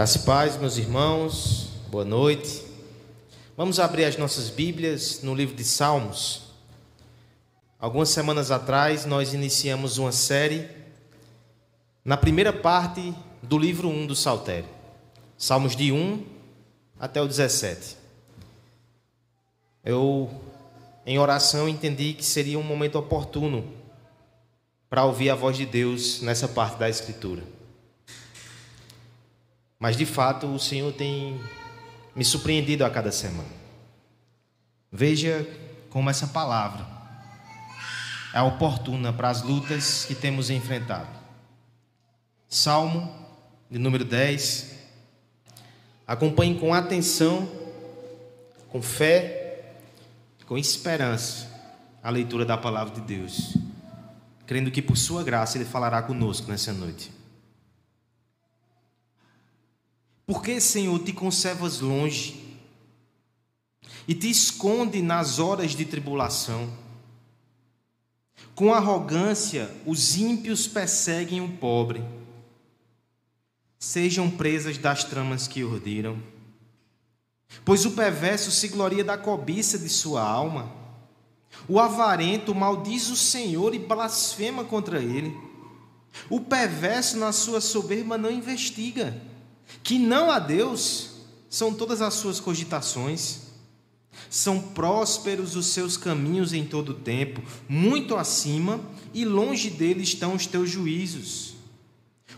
[0.00, 2.64] Graça e paz, meus irmãos, boa noite.
[3.54, 6.44] Vamos abrir as nossas Bíblias no livro de Salmos.
[7.78, 10.66] Algumas semanas atrás, nós iniciamos uma série
[12.02, 14.70] na primeira parte do livro 1 do Saltério,
[15.36, 16.24] Salmos de 1
[16.98, 17.98] até o 17.
[19.84, 20.30] Eu,
[21.04, 23.70] em oração, entendi que seria um momento oportuno
[24.88, 27.59] para ouvir a voz de Deus nessa parte da Escritura.
[29.80, 31.40] Mas de fato o Senhor tem
[32.14, 33.48] me surpreendido a cada semana.
[34.92, 35.48] Veja
[35.88, 36.86] como essa palavra
[38.34, 41.08] é oportuna para as lutas que temos enfrentado.
[42.46, 43.10] Salmo
[43.70, 44.78] de número 10.
[46.06, 47.48] Acompanhe com atenção,
[48.68, 49.76] com fé,
[50.46, 51.48] com esperança
[52.02, 53.56] a leitura da palavra de Deus,
[54.46, 57.19] crendo que por sua graça ele falará conosco nessa noite.
[60.30, 62.56] Por que, Senhor, te conservas longe
[64.06, 66.72] e te esconde nas horas de tribulação?
[68.54, 72.04] Com arrogância, os ímpios perseguem o pobre.
[73.76, 76.22] Sejam presas das tramas que ordiram.
[77.64, 80.72] Pois o perverso se gloria da cobiça de sua alma.
[81.68, 85.36] O avarento maldiz o Senhor e blasfema contra ele.
[86.28, 89.28] O perverso, na sua soberba, não investiga
[89.82, 91.10] que não a Deus
[91.48, 93.50] são todas as suas cogitações,
[94.28, 98.80] são prósperos os seus caminhos em todo o tempo, muito acima
[99.12, 101.54] e longe dele estão os teus juízos.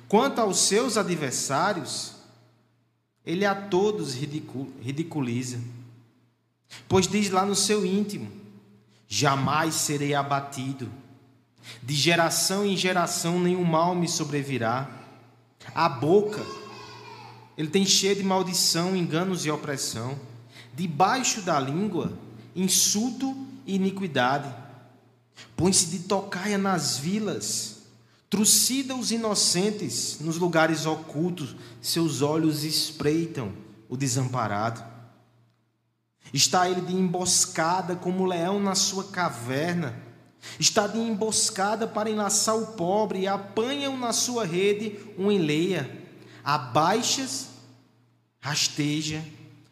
[0.09, 2.13] Quanto aos seus adversários,
[3.25, 5.61] ele a todos ridiculiza,
[6.89, 8.31] pois diz lá no seu íntimo:
[9.09, 10.91] jamais serei abatido,
[11.83, 14.91] de geração em geração nenhum mal me sobrevirá.
[15.75, 16.45] A boca
[17.57, 20.19] ele tem cheio de maldição, enganos e opressão.
[20.75, 22.13] Debaixo da língua,
[22.57, 24.53] insulto e iniquidade.
[25.57, 27.83] Põe-se de tocaia nas vilas,
[28.31, 33.53] trucida os inocentes nos lugares ocultos, seus olhos espreitam
[33.89, 34.83] o desamparado.
[36.33, 39.95] Está ele de emboscada como o leão na sua caverna.
[40.59, 46.02] Está de emboscada para enlaçar o pobre e apanha-o na sua rede um enleia
[46.45, 47.49] abaixas,
[48.41, 49.25] rasteja,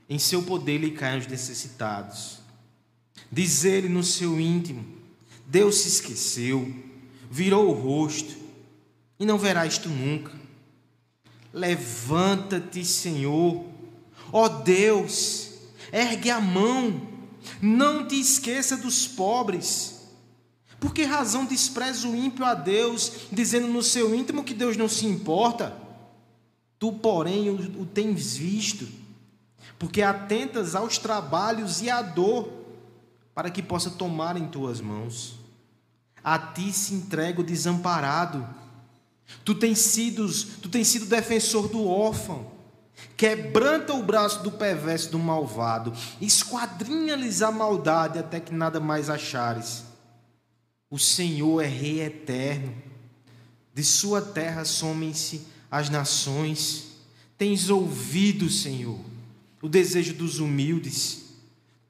[0.08, 2.40] em seu poder lhe caem os necessitados.
[3.30, 4.84] Diz ele no seu íntimo:
[5.46, 6.72] Deus se esqueceu,
[7.30, 8.36] virou o rosto,
[9.18, 10.32] e não verás tu nunca.
[11.52, 13.64] Levanta-te, Senhor,
[14.32, 15.50] ó Deus,
[15.92, 17.08] ergue a mão,
[17.60, 20.00] não te esqueça dos pobres.
[20.78, 24.88] Por que razão despreza o ímpio a Deus, dizendo no seu íntimo que Deus não
[24.88, 25.76] se importa?
[26.80, 28.88] Tu, porém, o, o tens visto,
[29.78, 32.48] porque atentas aos trabalhos e à dor,
[33.34, 35.38] para que possa tomar em tuas mãos.
[36.24, 38.48] A ti se entrega o desamparado.
[39.44, 40.26] Tu tens sido,
[40.62, 42.50] tu tens sido defensor do órfão.
[43.14, 49.84] Quebranta o braço do perverso do malvado, esquadrinha-lhes a maldade até que nada mais achares.
[50.90, 52.74] O Senhor é Rei eterno,
[53.74, 56.88] de sua terra somem-se as nações.
[57.38, 58.98] Tens ouvido, Senhor,
[59.62, 61.30] o desejo dos humildes.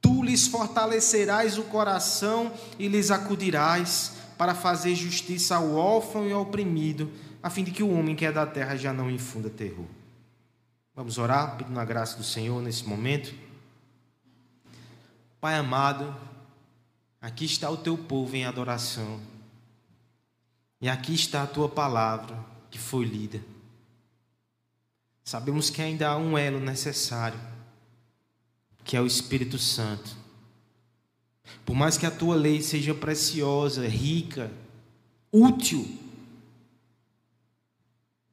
[0.00, 6.42] Tu lhes fortalecerás o coração e lhes acudirás para fazer justiça ao órfão e ao
[6.42, 7.10] oprimido,
[7.42, 9.86] a fim de que o homem que é da terra já não infunda terror.
[10.94, 13.34] Vamos orar, pedindo a graça do Senhor nesse momento.
[15.40, 16.14] Pai amado,
[17.20, 19.20] aqui está o teu povo em adoração.
[20.80, 22.38] E aqui está a tua palavra
[22.70, 23.42] que foi lida.
[25.30, 27.38] Sabemos que ainda há um elo necessário,
[28.82, 30.10] que é o Espírito Santo.
[31.64, 34.50] Por mais que a tua lei seja preciosa, rica,
[35.30, 35.86] útil,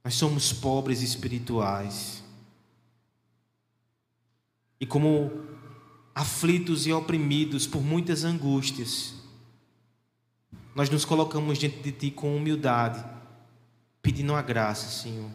[0.03, 2.23] nós somos pobres espirituais.
[4.79, 5.45] E como
[6.15, 9.13] aflitos e oprimidos por muitas angústias,
[10.73, 13.05] nós nos colocamos diante de Ti com humildade,
[14.01, 15.29] pedindo a graça, Senhor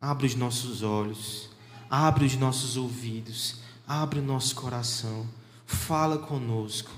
[0.00, 1.50] Abre os nossos olhos,
[1.90, 3.56] abre os nossos ouvidos,
[3.86, 5.28] abre o nosso coração,
[5.66, 6.90] fala conosco,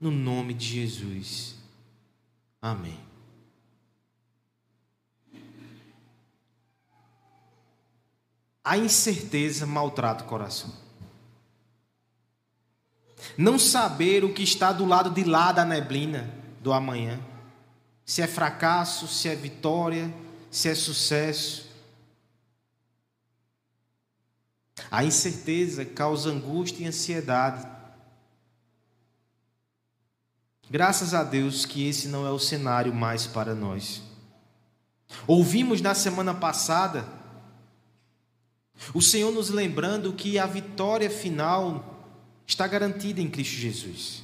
[0.00, 1.54] no nome de Jesus.
[2.62, 2.98] Amém.
[8.64, 10.72] A incerteza maltrata o coração.
[13.36, 16.32] Não saber o que está do lado de lá da neblina
[16.62, 17.20] do amanhã.
[18.06, 20.12] Se é fracasso, se é vitória,
[20.50, 21.63] se é sucesso
[24.90, 27.66] A incerteza causa angústia e ansiedade.
[30.70, 34.02] Graças a Deus que esse não é o cenário mais para nós.
[35.26, 37.06] Ouvimos na semana passada
[38.92, 41.94] o Senhor nos lembrando que a vitória final
[42.46, 44.22] está garantida em Cristo Jesus.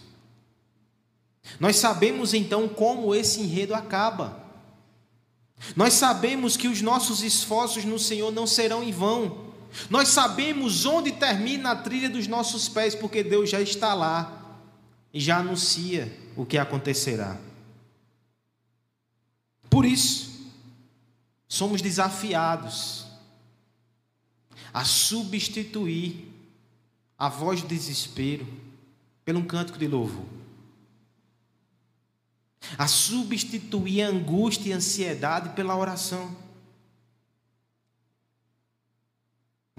[1.58, 4.44] Nós sabemos então como esse enredo acaba.
[5.76, 9.49] Nós sabemos que os nossos esforços no Senhor não serão em vão.
[9.88, 14.58] Nós sabemos onde termina a trilha dos nossos pés, porque Deus já está lá
[15.12, 17.38] e já anuncia o que acontecerá.
[19.68, 20.50] Por isso,
[21.48, 23.06] somos desafiados
[24.72, 26.28] a substituir
[27.18, 28.46] a voz do desespero
[29.24, 30.26] por um cântico de louvor.
[32.76, 36.34] A substituir a angústia e a ansiedade pela oração.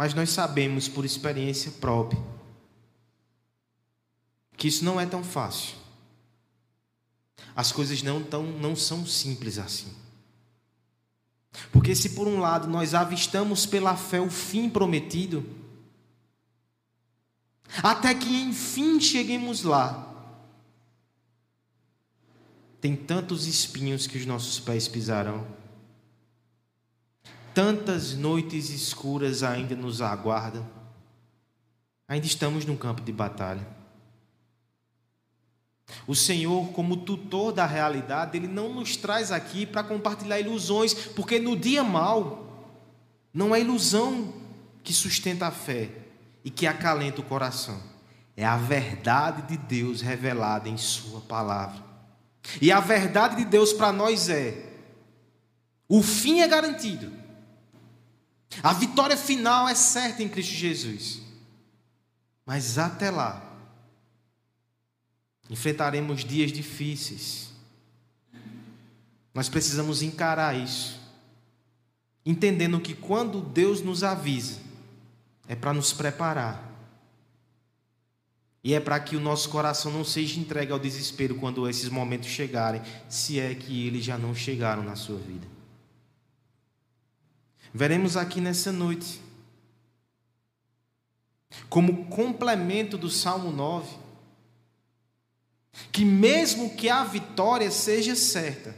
[0.02, 2.20] Mas nós sabemos por experiência própria
[4.58, 5.76] que isso não é tão fácil.
[7.56, 9.94] As coisas não, tão, não são simples assim.
[11.72, 15.48] Porque se por um lado nós avistamos pela fé o fim prometido,
[17.84, 20.12] até que enfim cheguemos lá,
[22.82, 25.46] tem tantos espinhos que os nossos pés pisarão,
[27.54, 30.68] tantas noites escuras ainda nos aguardam,
[32.08, 33.68] ainda estamos num campo de batalha.
[36.08, 41.40] O Senhor, como tutor da realidade, Ele não nos traz aqui para compartilhar ilusões, porque
[41.40, 42.48] no dia mal,
[43.34, 44.34] não é ilusão
[44.84, 45.90] que sustenta a fé
[46.44, 47.82] e que acalenta o coração,
[48.36, 51.84] é a verdade de Deus revelada em Sua palavra.
[52.62, 54.72] E a verdade de Deus para nós é:
[55.88, 57.12] o fim é garantido,
[58.62, 61.22] a vitória final é certa em Cristo Jesus,
[62.46, 63.42] mas até lá,
[65.50, 67.50] enfrentaremos dias difíceis.
[69.34, 71.00] Nós precisamos encarar isso,
[72.26, 74.60] entendendo que quando Deus nos avisa,
[75.48, 76.70] é para nos preparar.
[78.64, 82.30] E é para que o nosso coração não seja entregue ao desespero quando esses momentos
[82.30, 85.48] chegarem, se é que eles já não chegaram na sua vida.
[87.74, 89.22] Veremos aqui nessa noite,
[91.70, 93.98] como complemento do Salmo 9,
[95.92, 98.76] que mesmo que a vitória seja certa,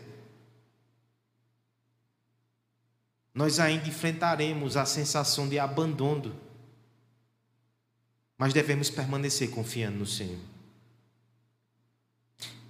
[3.34, 6.39] nós ainda enfrentaremos a sensação de abandono,
[8.38, 10.39] mas devemos permanecer confiando no Senhor.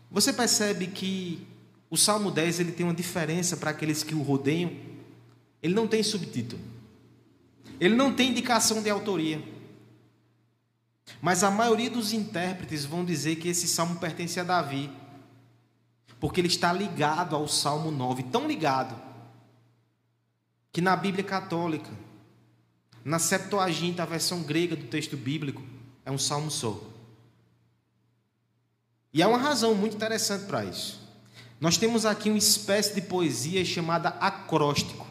[0.10, 1.46] Você percebe que
[1.90, 4.93] o Salmo 10 ele tem uma diferença para aqueles que o rodeiam?
[5.64, 6.62] Ele não tem subtítulo.
[7.80, 9.42] Ele não tem indicação de autoria.
[11.22, 14.92] Mas a maioria dos intérpretes vão dizer que esse salmo pertence a Davi,
[16.20, 18.96] porque ele está ligado ao Salmo 9, tão ligado,
[20.72, 21.90] que na Bíblia Católica,
[23.04, 25.62] na Septuaginta, a versão grega do texto bíblico,
[26.06, 26.82] é um salmo só.
[29.14, 31.02] E há uma razão muito interessante para isso.
[31.60, 35.06] Nós temos aqui uma espécie de poesia chamada acróstico,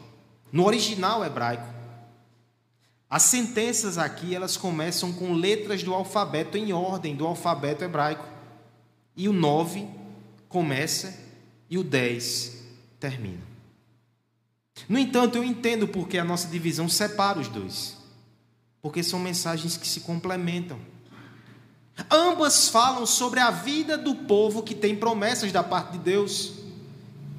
[0.53, 1.67] no original hebraico.
[3.09, 8.27] As sentenças aqui, elas começam com letras do alfabeto em ordem do alfabeto hebraico.
[9.17, 9.87] E o 9
[10.49, 11.19] começa
[11.69, 12.63] e o 10
[13.01, 13.43] termina.
[14.89, 17.97] No entanto, eu entendo porque a nossa divisão separa os dois.
[18.81, 20.79] Porque são mensagens que se complementam.
[22.11, 26.55] Ambas falam sobre a vida do povo que tem promessas da parte de Deus,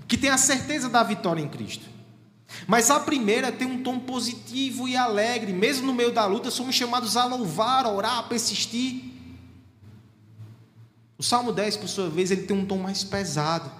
[0.08, 1.93] que tem a certeza da vitória em Cristo.
[2.68, 6.76] Mas a primeira tem um tom positivo e alegre, mesmo no meio da luta, somos
[6.76, 9.12] chamados a louvar, a orar, a persistir.
[11.18, 13.72] O Salmo 10, por sua vez, ele tem um tom mais pesado.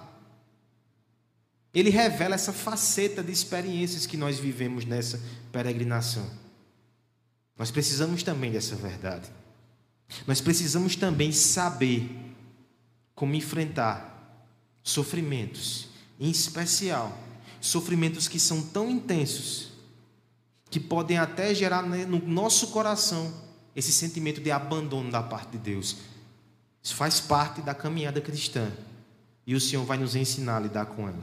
[1.72, 6.28] Ele revela essa faceta de experiências que nós vivemos nessa peregrinação.
[7.58, 9.28] Nós precisamos também dessa verdade.
[10.26, 12.08] Nós precisamos também saber
[13.14, 14.12] como enfrentar
[14.82, 15.88] sofrimentos,
[16.20, 17.16] em especial
[17.64, 19.72] sofrimentos que são tão intensos
[20.70, 23.32] que podem até gerar no nosso coração
[23.74, 25.96] esse sentimento de abandono da parte de Deus.
[26.82, 28.70] Isso faz parte da caminhada cristã
[29.46, 31.22] e o Senhor vai nos ensinar a lidar com ela.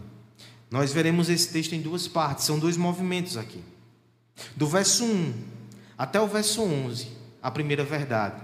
[0.70, 3.64] Nós veremos esse texto em duas partes, são dois movimentos aqui.
[4.56, 5.34] Do verso 1
[5.96, 7.08] até o verso 11,
[7.42, 8.42] a primeira verdade.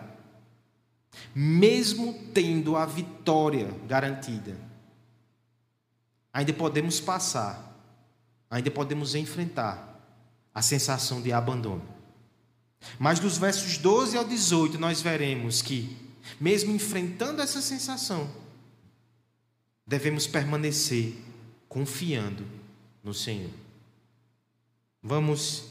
[1.33, 4.55] Mesmo tendo a vitória garantida,
[6.31, 7.67] ainda podemos passar
[8.49, 9.97] ainda podemos enfrentar
[10.53, 11.83] a sensação de abandono.
[12.97, 15.97] Mas dos versos 12 ao 18, nós veremos que,
[16.39, 18.29] mesmo enfrentando essa sensação,
[19.85, 21.15] devemos permanecer
[21.67, 22.45] confiando
[23.03, 23.51] no Senhor.
[25.01, 25.65] Vamos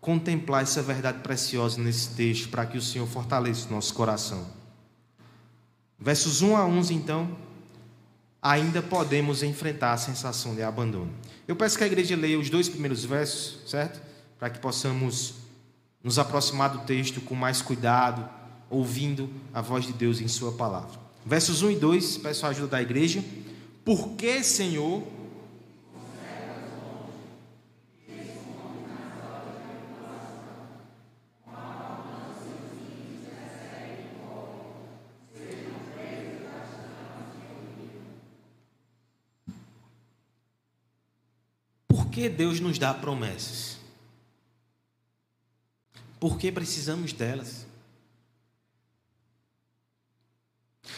[0.00, 4.46] contemplar essa verdade preciosa nesse texto para que o Senhor fortaleça o nosso coração.
[5.98, 7.36] Versos 1 a 11, então,
[8.44, 11.10] ainda podemos enfrentar a sensação de abandono.
[11.48, 14.02] Eu peço que a igreja leia os dois primeiros versos, certo?
[14.38, 15.36] Para que possamos
[16.02, 18.28] nos aproximar do texto com mais cuidado,
[18.68, 21.00] ouvindo a voz de Deus em Sua palavra.
[21.24, 23.24] Versos 1 e 2, peço a ajuda da igreja.
[23.82, 25.02] Por que, Senhor,
[42.14, 43.76] que Deus nos dá promessas?
[46.20, 47.66] Por que precisamos delas?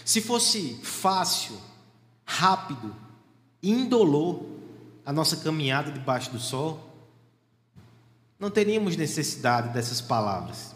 [0.05, 1.59] Se fosse fácil,
[2.27, 2.95] rápido,
[3.63, 4.45] indolor
[5.07, 6.87] a nossa caminhada debaixo do sol,
[8.39, 10.75] não teríamos necessidade dessas palavras.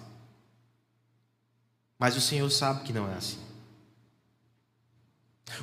[1.99, 3.50] Mas o Senhor sabe que não é assim.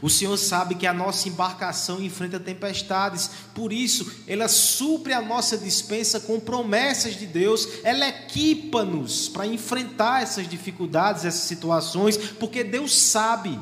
[0.02, 5.58] O Senhor sabe que a nossa embarcação enfrenta tempestades, por isso, ela supre a nossa
[5.58, 12.96] dispensa com promessas de Deus, ela equipa-nos para enfrentar essas dificuldades, essas situações, porque Deus
[12.96, 13.60] sabe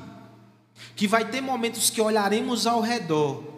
[0.96, 3.56] que vai ter momentos que olharemos ao redor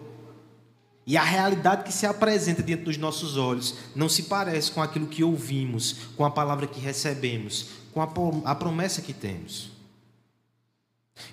[1.08, 5.08] e a realidade que se apresenta diante dos nossos olhos não se parece com aquilo
[5.08, 9.77] que ouvimos, com a palavra que recebemos, com a promessa que temos.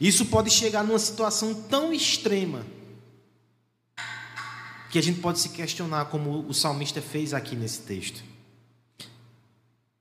[0.00, 2.64] Isso pode chegar numa situação tão extrema
[4.90, 8.22] que a gente pode se questionar, como o salmista fez aqui nesse texto.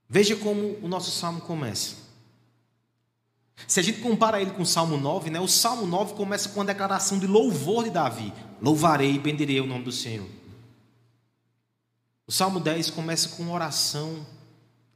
[0.08, 1.96] Veja como o nosso salmo começa.
[3.66, 6.60] Se a gente compara ele com o Salmo 9, né, o Salmo 9 começa com
[6.60, 10.28] a declaração de louvor de Davi: Louvarei e bendirei o nome do Senhor.
[12.26, 14.26] O Salmo 10 começa com uma oração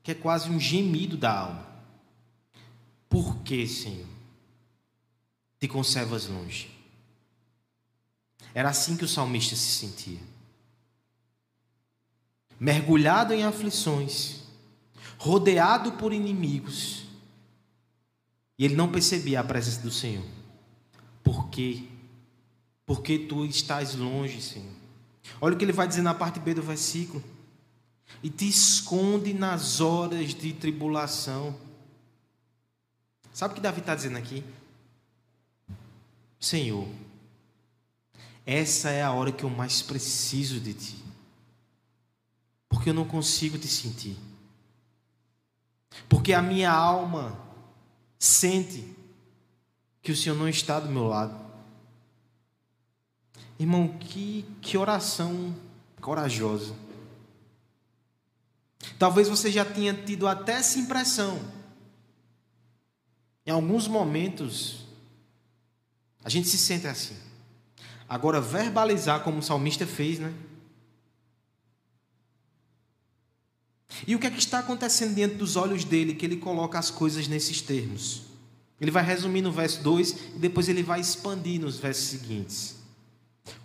[0.02, 1.66] que é quase um gemido da alma.
[3.09, 4.08] Por que, Senhor?
[5.59, 6.71] Te conservas longe.
[8.55, 10.21] Era assim que o salmista se sentia.
[12.59, 14.43] Mergulhado em aflições,
[15.17, 17.07] rodeado por inimigos,
[18.59, 20.25] e ele não percebia a presença do Senhor.
[21.23, 21.85] Por quê?
[22.85, 24.73] Porque tu estás longe, Senhor.
[25.41, 27.23] Olha o que ele vai dizer na parte B do versículo.
[28.23, 31.57] E te esconde nas horas de tribulação.
[33.33, 34.43] Sabe o que Davi está dizendo aqui?
[36.40, 36.88] Senhor,
[38.47, 41.04] essa é a hora que eu mais preciso de Ti,
[42.68, 44.16] porque eu não consigo te sentir,
[46.09, 47.38] porque a minha alma
[48.18, 48.97] sente
[50.02, 51.38] que o Senhor não está do meu lado.
[53.59, 55.54] Irmão, que, que oração
[56.00, 56.75] corajosa.
[58.99, 61.40] Talvez você já tenha tido até essa impressão.
[63.45, 64.88] Em alguns momentos,
[66.29, 67.17] a gente se sente assim.
[68.07, 70.31] Agora, verbalizar como o salmista fez, né?
[74.07, 76.91] E o que é que está acontecendo diante dos olhos dele que ele coloca as
[76.91, 78.25] coisas nesses termos?
[78.79, 82.77] Ele vai resumir no verso 2 e depois ele vai expandir nos versos seguintes.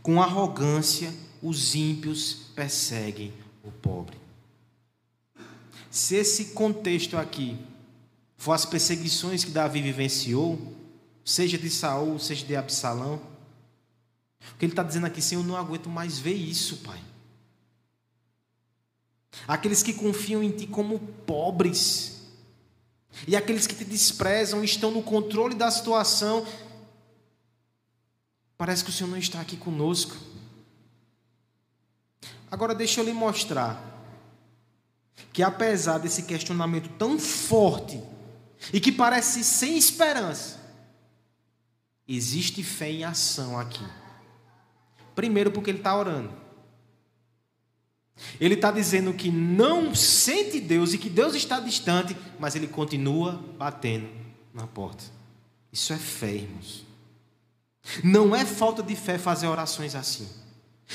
[0.02, 4.18] Com arrogância, os ímpios perseguem o pobre.
[5.92, 7.60] Se esse contexto aqui
[8.38, 10.82] for as perseguições que Davi vivenciou,
[11.24, 13.16] seja de Saul, seja de Absalão.
[14.52, 17.00] O que ele está dizendo aqui, Senhor, eu não aguento mais ver isso, Pai.
[19.48, 22.22] Aqueles que confiam em Ti como pobres,
[23.28, 26.46] e aqueles que te desprezam, estão no controle da situação.
[28.58, 30.16] Parece que o Senhor não está aqui conosco.
[32.50, 33.92] Agora, deixa eu lhe mostrar
[35.32, 38.02] que, apesar desse questionamento tão forte
[38.72, 40.63] e que parece sem esperança,
[42.08, 43.84] Existe fé em ação aqui.
[45.16, 46.34] Primeiro, porque ele está orando.
[48.40, 53.44] Ele está dizendo que não sente Deus e que Deus está distante, mas ele continua
[53.58, 54.08] batendo
[54.54, 55.04] na porta.
[55.72, 56.86] Isso é fé, irmãos.
[58.04, 60.30] Não é falta de fé fazer orações assim.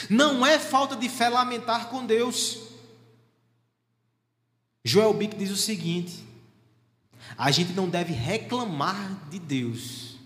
[0.08, 2.60] Não é falta de fé lamentar com Deus.
[4.84, 6.24] Joel Bick diz o seguinte:
[7.36, 10.17] a gente não deve reclamar de Deus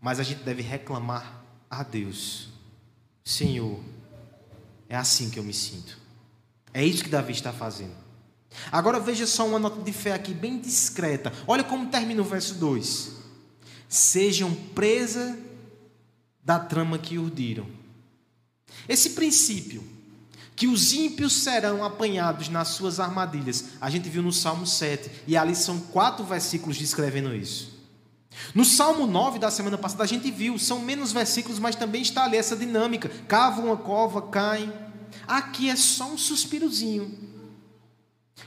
[0.00, 2.48] mas a gente deve reclamar a Deus:
[3.24, 3.78] Senhor,
[4.88, 5.98] é assim que eu me sinto.
[6.72, 7.94] É isso que Davi está fazendo.
[8.72, 11.32] Agora veja só uma nota de fé aqui, bem discreta.
[11.46, 13.12] Olha como termina o verso 2:
[13.88, 15.38] Sejam presa
[16.42, 17.66] da trama que urdiram.
[18.88, 19.84] Esse princípio,
[20.56, 25.36] que os ímpios serão apanhados nas suas armadilhas, a gente viu no Salmo 7, e
[25.36, 27.79] ali são quatro versículos descrevendo isso.
[28.54, 32.24] No Salmo 9 da semana passada, a gente viu, são menos versículos, mas também está
[32.24, 34.72] ali essa dinâmica: cavam uma cova, caem.
[35.26, 37.30] Aqui é só um suspirozinho.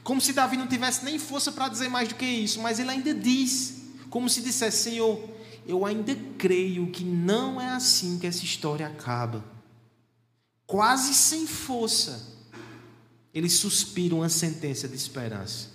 [0.03, 2.89] Como se Davi não tivesse nem força para dizer mais do que isso, mas ele
[2.89, 5.21] ainda diz, como se dissesse: Senhor,
[5.65, 9.43] eu ainda creio que não é assim que essa história acaba.
[10.65, 12.33] Quase sem força,
[13.33, 15.69] ele suspira uma sentença de esperança.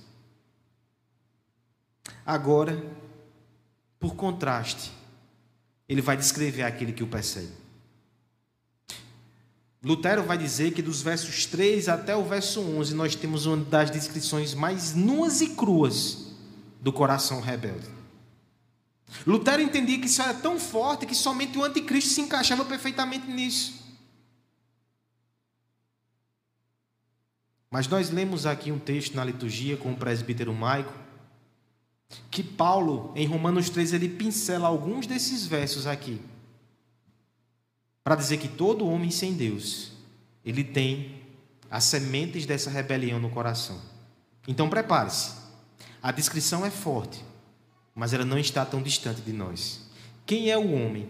[2.24, 2.84] Agora,
[3.98, 4.92] por contraste,
[5.88, 7.52] ele vai descrever aquele que o persegue.
[9.82, 13.90] Lutero vai dizer que dos versos 3 até o verso 11 nós temos uma das
[13.90, 16.32] descrições mais nuas e cruas
[16.80, 17.86] do coração rebelde.
[19.26, 23.78] Lutero entendia que isso era tão forte que somente o anticristo se encaixava perfeitamente nisso.
[27.70, 30.92] Mas nós lemos aqui um texto na liturgia com o presbítero Maico,
[32.30, 36.20] que Paulo, em Romanos 3, ele pincela alguns desses versos aqui
[38.02, 39.92] para dizer que todo homem sem Deus,
[40.44, 41.20] ele tem
[41.70, 43.78] as sementes dessa rebelião no coração.
[44.46, 45.32] Então prepare-se.
[46.02, 47.22] A descrição é forte,
[47.94, 49.82] mas ela não está tão distante de nós.
[50.24, 51.06] Quem é o homem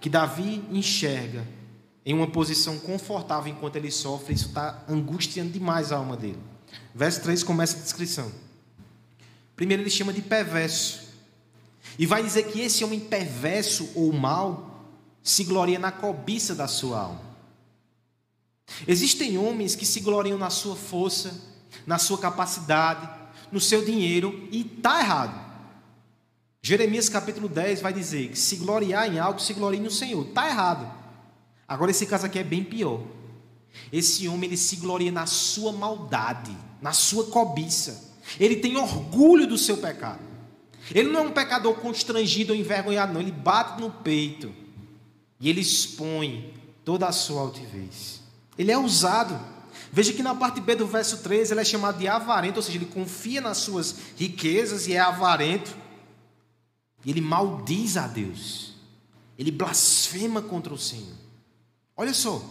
[0.00, 1.46] que Davi enxerga
[2.04, 4.34] em uma posição confortável enquanto ele sofre?
[4.34, 6.38] Isso está angustiando demais a alma dele.
[6.94, 8.30] Verso 3 começa a descrição.
[9.56, 11.04] Primeiro ele chama de perverso.
[11.98, 14.88] E vai dizer que esse homem perverso ou mau
[15.22, 17.22] se gloria na cobiça da sua alma.
[18.86, 21.40] Existem homens que se gloriam na sua força,
[21.86, 23.08] na sua capacidade,
[23.52, 25.44] no seu dinheiro, e está errado.
[26.62, 30.26] Jeremias capítulo 10 vai dizer que se gloriar em algo, se glorie no Senhor.
[30.26, 30.90] Está errado.
[31.68, 33.02] Agora esse caso aqui é bem pior.
[33.92, 38.13] Esse homem ele se gloria na sua maldade, na sua cobiça.
[38.38, 40.20] Ele tem orgulho do seu pecado.
[40.94, 43.20] Ele não é um pecador constrangido ou envergonhado, não.
[43.20, 44.52] Ele bate no peito.
[45.40, 46.52] E ele expõe
[46.84, 48.20] toda a sua altivez.
[48.58, 49.38] Ele é usado.
[49.92, 52.78] Veja que na parte B do verso 13 ele é chamado de avarento, ou seja,
[52.78, 55.74] ele confia nas suas riquezas e é avarento.
[57.04, 58.74] E ele maldiz a Deus.
[59.38, 61.16] Ele blasfema contra o Senhor.
[61.96, 62.42] Olha só.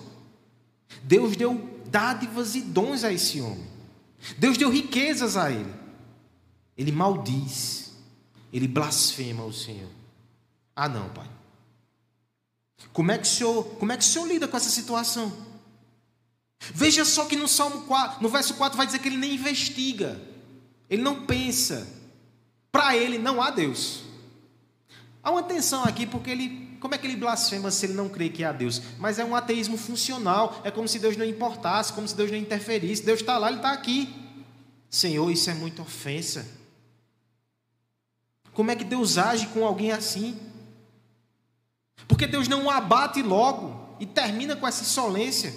[1.03, 3.72] Deus deu dádivas e dons a esse homem.
[4.37, 5.73] Deus deu riquezas a ele.
[6.77, 7.93] Ele maldiz.
[8.51, 9.89] Ele blasfema o Senhor.
[10.75, 11.27] Ah, não, pai.
[12.91, 15.31] Como é que o senhor, como é que o senhor lida com essa situação?
[16.59, 20.21] Veja só que no Salmo 4, no verso 4 vai dizer que ele nem investiga.
[20.89, 21.87] Ele não pensa.
[22.71, 24.03] Para ele não há Deus.
[25.21, 28.27] Há uma tensão aqui porque ele, como é que ele blasfema se ele não crê
[28.27, 28.81] que há Deus?
[28.99, 32.37] Mas é um ateísmo funcional, é como se Deus não importasse, como se Deus não
[32.37, 33.01] interferisse.
[33.01, 34.13] Deus está lá, ele está aqui.
[34.89, 36.45] Senhor, isso é muita ofensa.
[38.51, 40.37] Como é que Deus age com alguém assim?
[42.05, 45.55] Porque Deus não o abate logo e termina com essa insolência.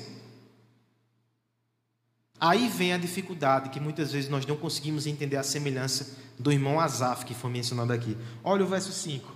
[2.39, 6.79] Aí vem a dificuldade que muitas vezes nós não conseguimos entender a semelhança do irmão
[6.79, 8.17] Asaf que foi mencionado aqui.
[8.45, 9.36] Olha o verso 5.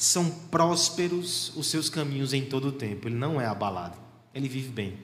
[0.00, 3.08] São prósperos os seus caminhos em todo o tempo.
[3.08, 3.98] Ele não é abalado.
[4.32, 4.96] Ele vive bem.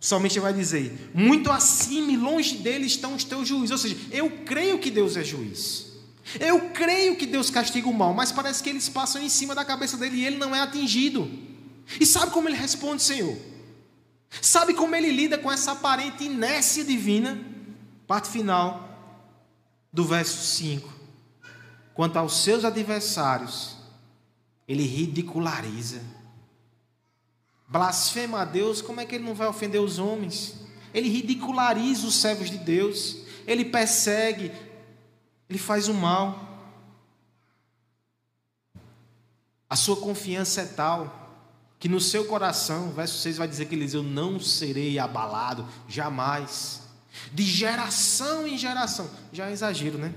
[0.00, 3.72] Somente vai dizer: muito acima e longe dele estão os teus juízes.
[3.72, 5.92] Ou seja, eu creio que Deus é juiz.
[6.40, 9.62] Eu creio que Deus castiga o mal, mas parece que eles passam em cima da
[9.62, 11.30] cabeça dele e ele não é atingido.
[12.00, 13.36] E sabe como ele responde, Senhor?
[14.40, 17.38] Sabe como ele lida com essa aparente inércia divina?
[18.06, 18.88] Parte final
[19.92, 21.01] do verso 5.
[21.94, 23.76] Quanto aos seus adversários,
[24.66, 26.00] ele ridiculariza.
[27.68, 30.54] Blasfema a Deus, como é que ele não vai ofender os homens?
[30.92, 34.52] Ele ridiculariza os servos de Deus, ele persegue,
[35.48, 36.50] ele faz o mal.
[39.68, 41.22] A sua confiança é tal
[41.78, 45.66] que no seu coração, verso 6 vai dizer que ele diz: Eu não serei abalado,
[45.88, 46.82] jamais.
[47.32, 49.10] De geração em geração.
[49.32, 50.14] Já é exagero, né?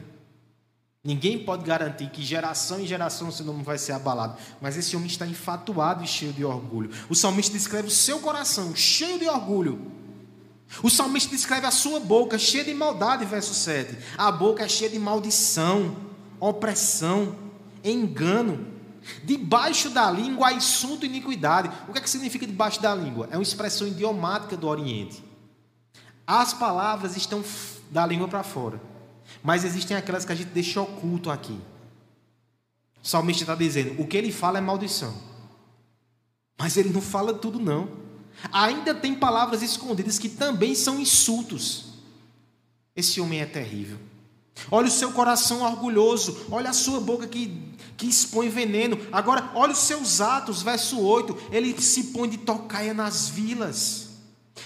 [1.06, 4.38] Ninguém pode garantir que geração em geração seu nome vai ser abalado.
[4.60, 6.90] Mas esse homem está enfatuado e cheio de orgulho.
[7.08, 9.92] O salmista descreve o seu coração cheio de orgulho.
[10.82, 13.96] O salmista descreve a sua boca cheia de maldade, verso 7.
[14.18, 15.96] A boca é cheia de maldição,
[16.40, 17.36] opressão,
[17.84, 18.74] engano.
[19.24, 21.70] Debaixo da língua há insulto e iniquidade.
[21.88, 23.30] O que é que significa debaixo da língua?
[23.30, 25.24] É uma expressão idiomática do Oriente.
[26.26, 27.44] As palavras estão
[27.92, 28.82] da língua para fora,
[29.44, 31.60] mas existem aquelas que a gente deixa oculto aqui.
[33.02, 35.16] O salmista está dizendo: o que ele fala é maldição,
[36.58, 38.06] mas ele não fala tudo, não.
[38.52, 41.94] Ainda tem palavras escondidas que também são insultos.
[42.96, 43.98] Esse homem é terrível.
[44.72, 47.62] Olha o seu coração orgulhoso, olha a sua boca que,
[47.98, 48.98] que expõe veneno.
[49.12, 54.05] Agora, olha os seus atos, verso 8: ele se põe de tocaia nas vilas.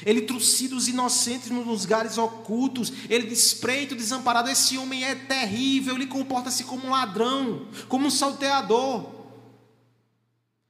[0.06, 2.92] Ele trucida os inocentes nos lugares ocultos.
[3.10, 4.50] Ele despreita o desamparado.
[4.50, 5.96] Esse homem é terrível.
[5.96, 9.20] Ele comporta-se como um ladrão, como um salteador.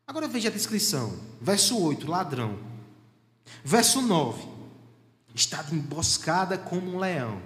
[0.07, 1.19] Agora veja a descrição.
[1.41, 2.57] Verso 8, ladrão.
[3.63, 4.47] Verso 9,
[5.35, 7.41] está emboscada como um leão.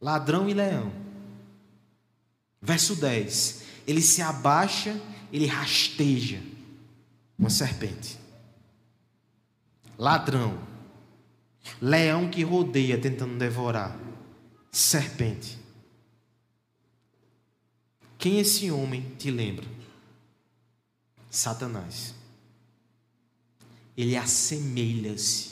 [0.00, 0.92] Ladrão e leão.
[2.60, 5.00] Verso 10, ele se abaixa,
[5.32, 6.42] ele rasteja
[7.38, 8.18] uma serpente.
[9.98, 10.58] Ladrão,
[11.80, 13.98] Leão que rodeia tentando devorar.
[14.70, 15.58] Serpente.
[18.18, 19.66] Quem esse homem te lembra?
[21.30, 22.14] Satanás.
[23.96, 25.50] Ele assemelha-se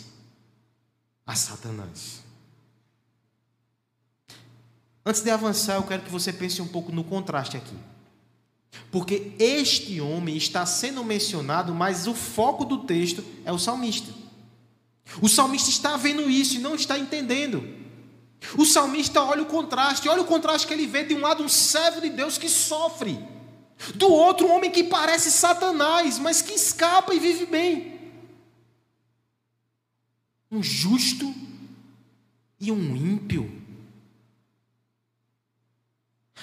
[1.27, 2.23] a Satanás.
[5.05, 7.77] Antes de avançar, eu quero que você pense um pouco no contraste aqui.
[8.91, 14.13] Porque este homem está sendo mencionado, mas o foco do texto é o salmista.
[15.23, 17.77] O salmista está vendo isso e não está entendendo.
[18.57, 21.49] O salmista olha o contraste, olha o contraste que ele vê de um lado um
[21.49, 23.19] servo de Deus que sofre,
[23.95, 27.99] do outro um homem que parece Satanás, mas que escapa e vive bem.
[30.51, 31.35] Um justo
[32.61, 33.53] e um ímpio.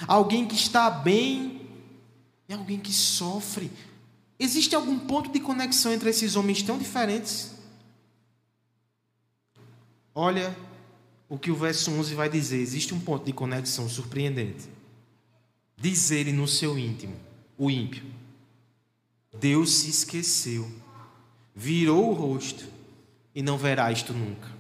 [0.08, 1.70] Alguém que está bem
[2.48, 3.72] e alguém que sofre.
[4.38, 7.55] Existe algum ponto de conexão entre esses homens tão diferentes?
[10.18, 10.56] Olha
[11.28, 12.58] o que o verso 11 vai dizer.
[12.58, 14.70] Existe um ponto de conexão surpreendente.
[15.76, 17.16] Diz ele no seu íntimo,
[17.58, 18.04] o ímpio:
[19.38, 20.72] Deus se esqueceu,
[21.54, 22.66] virou o rosto
[23.36, 24.56] e não verá isto nunca.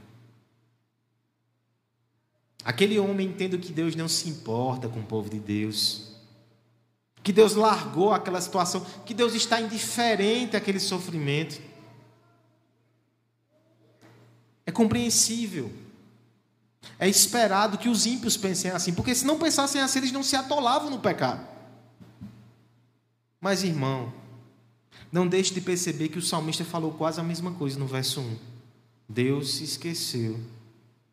[2.65, 6.15] Aquele homem entende que Deus não se importa com o povo de Deus,
[7.23, 11.61] que Deus largou aquela situação, que Deus está indiferente àquele sofrimento.
[14.65, 15.71] É compreensível.
[16.99, 20.35] É esperado que os ímpios pensem assim, porque se não pensassem assim, eles não se
[20.35, 21.45] atolavam no pecado.
[23.39, 24.13] Mas, irmão,
[25.11, 28.37] não deixe de perceber que o salmista falou quase a mesma coisa no verso 1.
[29.07, 30.39] Deus se esqueceu,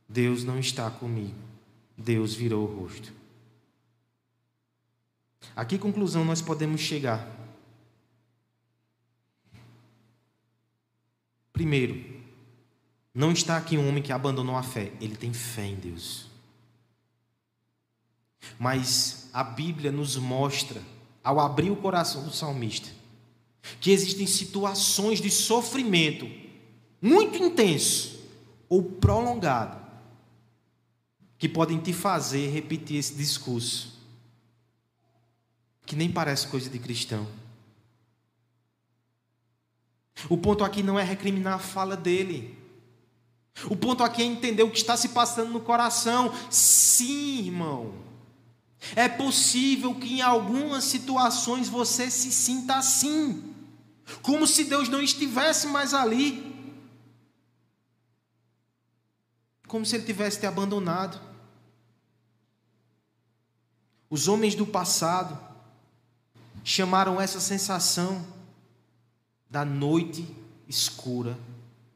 [0.08, 1.34] Deus não está comigo,
[1.96, 3.12] Deus virou o rosto.
[5.54, 7.28] A que conclusão nós podemos chegar?
[11.52, 12.12] Primeiro,
[13.14, 16.27] não está aqui um homem que abandonou a fé, ele tem fé em Deus.
[18.59, 20.83] Mas a Bíblia nos mostra,
[21.22, 22.88] ao abrir o coração do salmista,
[23.81, 26.29] que existem situações de sofrimento
[27.01, 28.20] muito intenso
[28.68, 29.83] ou prolongado
[31.38, 34.01] que podem te fazer repetir esse discurso,
[35.85, 37.27] que nem parece coisa de cristão.
[40.29, 42.57] O ponto aqui não é recriminar a fala dele.
[43.70, 46.32] O ponto aqui é entender o que está se passando no coração.
[46.50, 47.94] Sim, irmão.
[48.96, 53.54] É possível que em algumas situações você se sinta assim,
[54.22, 56.50] como se Deus não estivesse mais ali,
[59.68, 61.20] como se Ele tivesse te abandonado.
[64.10, 65.38] Os homens do passado
[66.64, 68.26] chamaram essa sensação
[69.48, 70.26] da noite
[70.68, 71.38] escura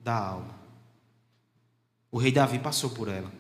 [0.00, 0.54] da alma.
[2.16, 3.30] O rei Davi passou por ela.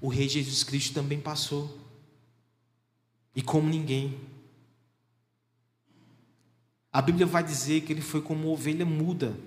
[0.00, 1.78] O rei Jesus Cristo também passou.
[3.32, 4.18] E como ninguém.
[6.92, 9.38] A Bíblia vai dizer que ele foi como ovelha muda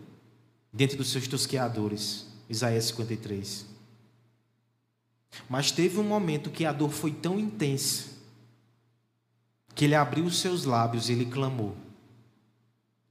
[0.72, 2.28] dentro dos seus tosqueadores.
[2.50, 3.66] Isaías 53.
[5.50, 8.10] Mas teve um momento que a dor foi tão intensa
[9.76, 11.76] que ele abriu os seus lábios e ele clamou: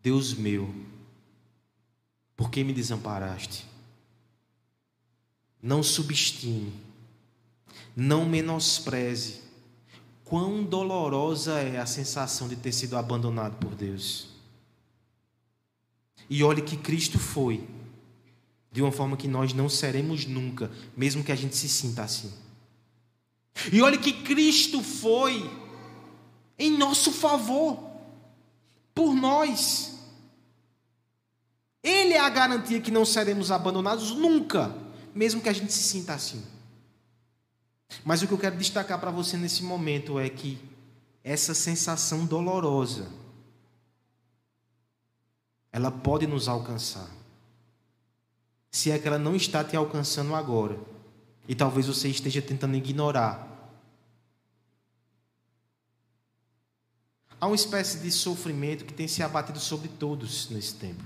[0.00, 0.74] Deus meu,
[2.42, 3.64] por que me desamparaste?
[5.62, 6.72] Não subestime,
[7.94, 9.42] não menospreze
[10.24, 14.26] quão dolorosa é a sensação de ter sido abandonado por Deus.
[16.28, 17.64] E olhe que Cristo foi,
[18.72, 22.32] de uma forma que nós não seremos nunca, mesmo que a gente se sinta assim.
[23.72, 25.48] E olhe que Cristo foi
[26.58, 27.78] em nosso favor,
[28.92, 29.91] por nós.
[31.82, 34.74] Ele é a garantia que não seremos abandonados nunca,
[35.14, 36.44] mesmo que a gente se sinta assim.
[38.04, 40.58] Mas o que eu quero destacar para você nesse momento é que
[41.24, 43.08] essa sensação dolorosa,
[45.70, 47.08] ela pode nos alcançar.
[48.70, 50.78] Se é que ela não está te alcançando agora,
[51.46, 53.48] e talvez você esteja tentando ignorar.
[57.40, 61.02] Há uma espécie de sofrimento que tem se abatido sobre todos nesse tempo.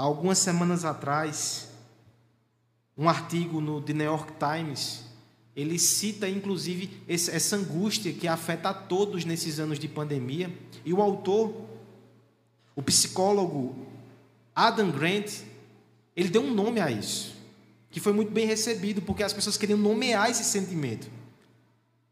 [0.00, 1.68] Há algumas semanas atrás,
[2.96, 5.04] um artigo no The New York Times,
[5.54, 10.50] ele cita inclusive essa angústia que afeta a todos nesses anos de pandemia,
[10.86, 11.54] e o autor,
[12.74, 13.76] o psicólogo
[14.54, 15.42] Adam Grant,
[16.16, 17.36] ele deu um nome a isso,
[17.90, 21.10] que foi muito bem recebido, porque as pessoas queriam nomear esse sentimento.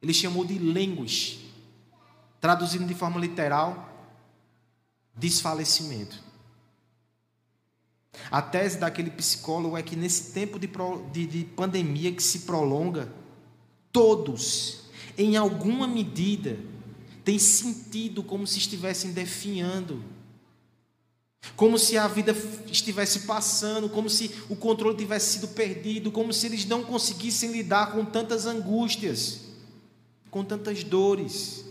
[0.03, 1.51] Ele chamou de language,
[2.38, 3.90] traduzindo de forma literal,
[5.16, 6.27] desfalecimento.
[8.31, 10.68] A tese daquele psicólogo é que nesse tempo de,
[11.12, 13.11] de, de pandemia que se prolonga,
[13.92, 14.81] todos,
[15.16, 16.59] em alguma medida,
[17.24, 20.02] têm sentido como se estivessem definhando,
[21.57, 22.35] como se a vida
[22.66, 27.92] estivesse passando, como se o controle tivesse sido perdido, como se eles não conseguissem lidar
[27.92, 29.40] com tantas angústias,
[30.31, 31.64] com tantas dores,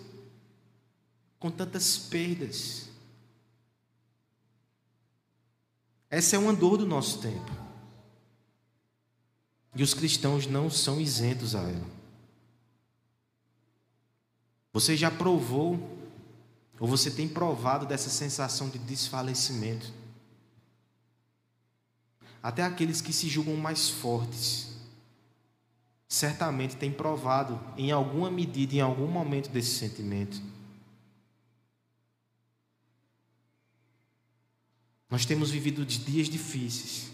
[1.40, 2.87] com tantas perdas.
[6.10, 7.52] Essa é uma dor do nosso tempo.
[9.76, 11.98] E os cristãos não são isentos a ela.
[14.74, 15.98] Você já provou,
[16.80, 19.91] ou você tem provado dessa sensação de desfalecimento?
[22.41, 24.78] Até aqueles que se julgam mais fortes,
[26.08, 30.41] certamente têm provado, em alguma medida, em algum momento desse sentimento.
[35.10, 37.12] Nós temos vivido dias difíceis.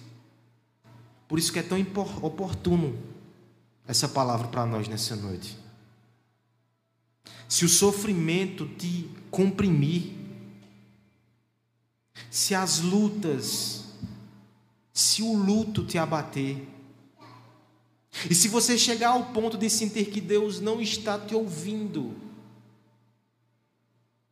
[1.27, 1.79] Por isso que é tão
[2.21, 2.97] oportuno
[3.87, 5.57] essa palavra para nós nessa noite.
[7.47, 10.13] Se o sofrimento te comprimir,
[12.29, 13.85] se as lutas,
[14.91, 16.67] se o luto te abater,
[18.29, 22.15] e se você chegar ao ponto de sentir que Deus não está te ouvindo,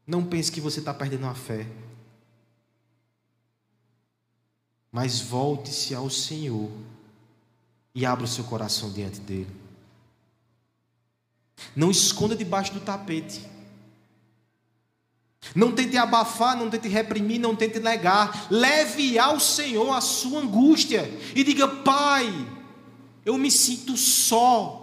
[0.06, 1.68] não pense que você está perdendo a fé.
[4.92, 6.70] Mas volte-se ao Senhor
[7.96, 9.56] e abra o seu coração diante dele.
[11.76, 13.50] Não esconda debaixo do tapete.
[15.56, 18.48] Não tente abafar, não tente reprimir, não tente negar.
[18.52, 22.30] Leve ao Senhor a sua angústia e diga: Pai,
[23.26, 24.80] eu me sinto só.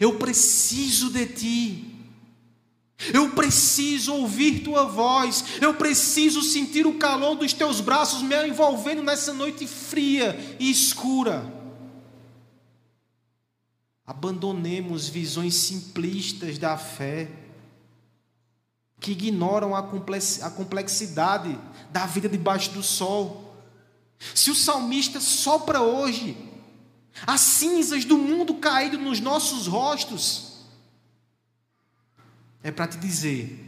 [0.00, 1.93] Eu preciso de Ti.
[3.12, 9.02] Eu preciso ouvir tua voz, eu preciso sentir o calor dos teus braços me envolvendo
[9.02, 11.52] nessa noite fria e escura.
[14.06, 17.30] Abandonemos visões simplistas da fé,
[19.00, 21.58] que ignoram a complexidade
[21.90, 23.54] da vida debaixo do sol.
[24.34, 26.36] Se o salmista sopra hoje
[27.26, 30.53] as cinzas do mundo caído nos nossos rostos,
[32.64, 33.62] é para te dizer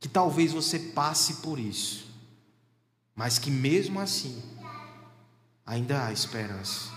[0.00, 2.08] que talvez você passe por isso,
[3.14, 4.42] mas que mesmo assim
[5.66, 6.90] ainda há esperança.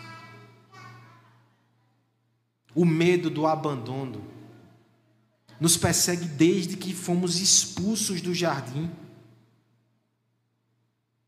[2.74, 4.26] O medo do abandono
[5.60, 8.90] nos persegue desde que fomos expulsos do jardim.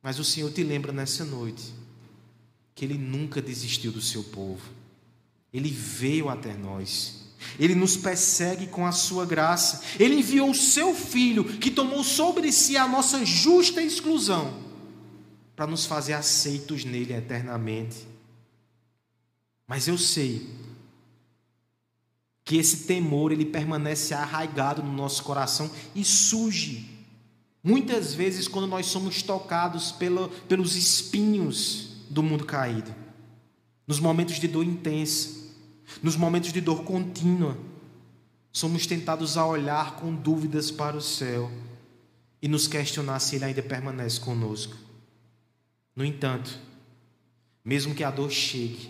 [0.02, 1.74] Mas o Senhor te lembra nessa noite
[2.74, 4.71] que Ele nunca desistiu do seu povo,
[5.52, 7.24] Ele veio até nós.
[7.60, 9.82] Ele nos persegue com a sua graça.
[10.00, 14.54] Ele enviou o seu filho, que tomou sobre si a nossa justa exclusão,
[15.56, 18.08] para nos fazer aceitos nele eternamente.
[19.67, 20.48] Mas eu sei
[22.43, 26.95] que esse temor ele permanece arraigado no nosso coração e surge
[27.63, 32.93] muitas vezes quando nós somos tocados pelo, pelos espinhos do mundo caído,
[33.88, 35.35] nos momentos de dor intensa
[36.02, 37.58] nos momentos de dor contínua,
[38.52, 41.52] somos tentados a olhar com dúvidas para o céu
[42.41, 44.76] e nos questionar se Ele ainda permanece conosco.
[45.95, 46.60] No entanto,
[47.63, 48.89] mesmo que a dor chegue,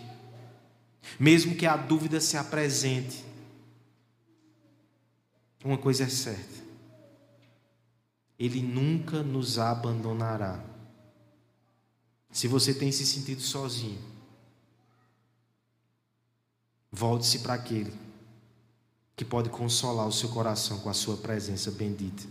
[1.18, 3.24] mesmo que a dúvida se apresente,
[5.64, 6.62] uma coisa é certa:
[8.38, 10.62] Ele nunca nos abandonará.
[12.30, 13.98] Se você tem se sentido sozinho,
[16.96, 17.92] Volte-se para aquele
[19.14, 22.22] que pode consolar o seu coração com a sua presença bendita.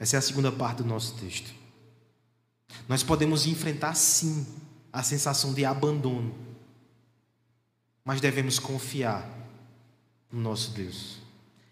[0.00, 1.54] Essa é a segunda parte do nosso texto.
[2.88, 4.44] Nós podemos enfrentar sim
[4.92, 6.34] a sensação de abandono,
[8.04, 9.24] mas devemos confiar
[10.32, 11.18] no nosso Deus.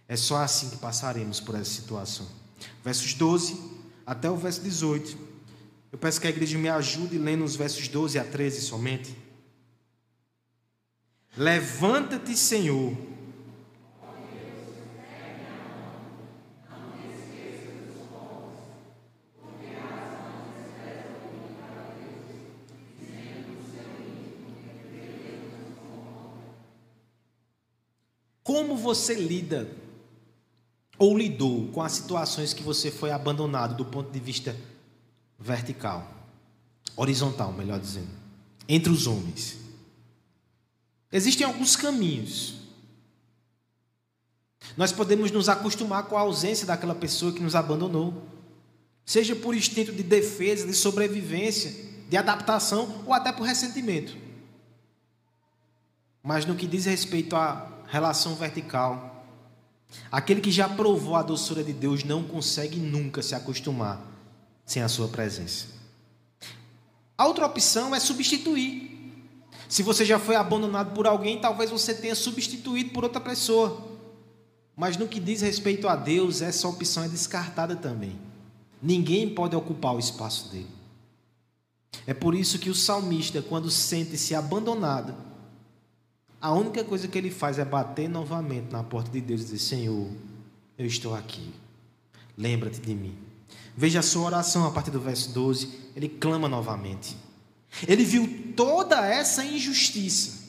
[0.06, 2.28] É só assim que passaremos por essa situação.
[2.84, 3.60] Versos 12
[4.06, 5.18] até o verso 18.
[5.90, 9.25] Eu peço que a igreja me ajude lendo os versos 12 a 13 somente.
[11.36, 12.96] Levanta-te, Senhor
[28.46, 29.68] Como você lida
[30.96, 34.56] ou lidou com as situações que você foi abandonado do ponto de vista
[35.36, 36.08] vertical,
[36.96, 38.08] horizontal, melhor dizendo,
[38.68, 39.65] entre os homens?
[41.16, 42.56] Existem alguns caminhos.
[44.76, 48.22] Nós podemos nos acostumar com a ausência daquela pessoa que nos abandonou,
[49.02, 51.74] seja por instinto de defesa, de sobrevivência,
[52.06, 54.14] de adaptação ou até por ressentimento.
[56.22, 59.24] Mas no que diz respeito a relação vertical.
[60.12, 64.04] Aquele que já provou a doçura de Deus não consegue nunca se acostumar
[64.66, 65.68] sem a sua presença.
[67.16, 68.95] A outra opção é substituir.
[69.68, 73.84] Se você já foi abandonado por alguém, talvez você tenha substituído por outra pessoa.
[74.76, 78.18] Mas no que diz respeito a Deus, essa opção é descartada também.
[78.80, 80.68] Ninguém pode ocupar o espaço dele.
[82.06, 85.14] É por isso que o salmista, quando sente-se abandonado,
[86.40, 89.58] a única coisa que ele faz é bater novamente na porta de Deus e dizer:
[89.58, 90.08] Senhor,
[90.78, 91.52] eu estou aqui.
[92.36, 93.16] Lembra-te de mim.
[93.74, 95.90] Veja a sua oração a partir do verso 12.
[95.96, 97.16] Ele clama novamente.
[97.86, 100.44] Ele viu toda essa injustiça.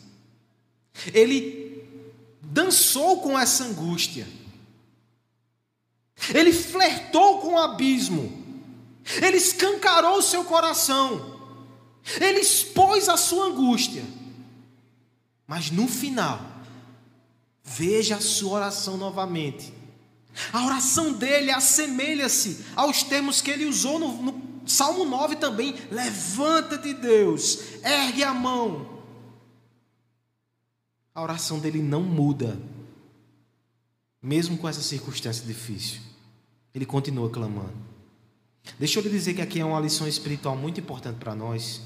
[1.13, 1.83] Ele
[2.41, 4.27] dançou com essa angústia.
[6.33, 8.45] Ele flertou com o abismo.
[9.21, 11.37] Ele escancarou o seu coração.
[12.19, 14.03] Ele expôs a sua angústia.
[15.45, 16.41] Mas no final,
[17.63, 19.73] veja a sua oração novamente.
[20.51, 24.33] A oração dele assemelha-se aos termos que ele usou no, no
[24.67, 25.75] Salmo 9 também.
[25.89, 28.97] Levanta-te, Deus, ergue a mão.
[31.15, 32.59] A oração dele não muda,
[34.21, 36.01] mesmo com essa circunstância difícil.
[36.73, 37.73] Ele continua clamando.
[38.77, 41.81] Deixa eu lhe dizer que aqui é uma lição espiritual muito importante para nós.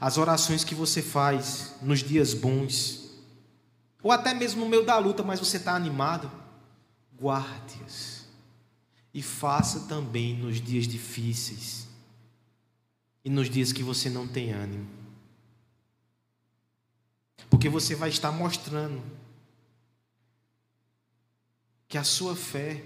[0.00, 3.10] As orações que você faz nos dias bons,
[4.02, 6.30] ou até mesmo no meio da luta, mas você está animado,
[7.20, 8.15] guarde-as.
[9.16, 11.88] E faça também nos dias difíceis
[13.24, 14.86] e nos dias que você não tem ânimo.
[17.48, 19.02] Porque você vai estar mostrando
[21.88, 22.84] que a sua fé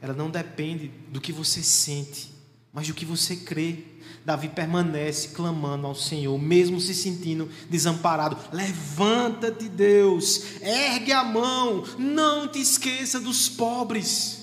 [0.00, 2.32] ela não depende do que você sente,
[2.72, 3.84] mas do que você crê.
[4.24, 8.38] Davi permanece clamando ao Senhor, mesmo se sentindo desamparado.
[8.50, 14.37] Levanta-te, Deus, ergue a mão, não te esqueça dos pobres.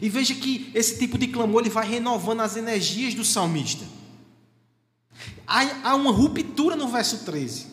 [0.00, 3.84] E veja que esse tipo de clamor ele vai renovando as energias do salmista.
[5.46, 7.66] Há, há uma ruptura no verso 13.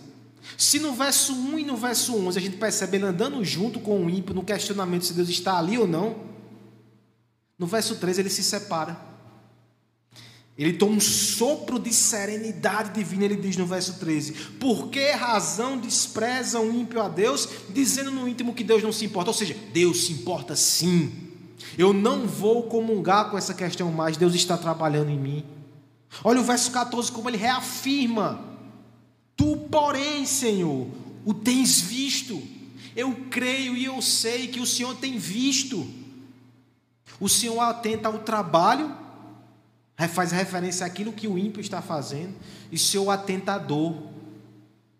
[0.57, 4.05] Se no verso 1 e no verso 11 a gente percebe ele andando junto com
[4.05, 6.15] o ímpio no questionamento se Deus está ali ou não,
[7.59, 9.15] no verso 13 ele se separa.
[10.57, 15.77] Ele toma um sopro de serenidade divina, ele diz no verso 13: Por que razão
[15.77, 19.31] despreza o ímpio a Deus, dizendo no íntimo que Deus não se importa?
[19.31, 21.24] Ou seja, Deus se importa sim.
[21.77, 25.45] Eu não vou comungar com essa questão mais, Deus está trabalhando em mim.
[26.23, 28.39] Olha o verso 14, como ele reafirma:
[29.35, 30.87] Tu, porém, Senhor,
[31.25, 32.41] o tens visto.
[32.95, 35.85] Eu creio e eu sei que o Senhor tem visto.
[37.19, 39.05] O Senhor atenta ao trabalho
[40.09, 42.33] faz referência àquilo que o ímpio está fazendo,
[42.71, 43.95] e seu atentador.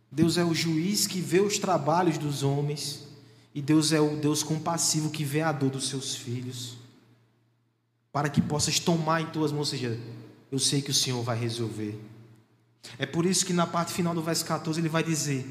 [0.10, 3.04] Deus é o juiz que vê os trabalhos dos homens,
[3.56, 6.76] e Deus é o Deus compassivo que vê a dor dos seus filhos,
[8.12, 9.98] para que possas tomar em tuas mãos, ou seja,
[10.52, 11.98] eu sei que o Senhor vai resolver.
[13.00, 15.48] É por isso que na parte final do verso 14 ele vai dizer: